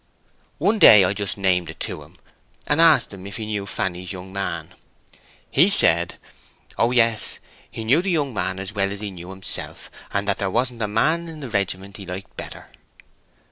"One 0.57 0.79
day 0.79 1.03
I 1.03 1.13
just 1.13 1.37
named 1.37 1.69
it 1.69 1.79
to 1.81 2.01
him, 2.01 2.17
and 2.65 2.81
asked 2.81 3.13
him 3.13 3.27
if 3.27 3.37
he 3.37 3.45
knew 3.45 3.67
Fanny's 3.67 4.11
young 4.11 4.33
man. 4.33 4.73
He 5.51 5.69
said, 5.69 6.17
'Oh 6.75 6.89
yes, 6.89 7.37
he 7.69 7.83
knew 7.83 8.01
the 8.01 8.09
young 8.09 8.33
man 8.33 8.57
as 8.57 8.73
well 8.73 8.91
as 8.91 8.99
he 9.01 9.11
knew 9.11 9.29
himself, 9.29 9.91
and 10.11 10.27
that 10.27 10.39
there 10.39 10.49
wasn't 10.49 10.81
a 10.81 10.87
man 10.87 11.27
in 11.27 11.39
the 11.41 11.51
regiment 11.51 11.97
he 11.97 12.07
liked 12.07 12.35
better. 12.35 12.71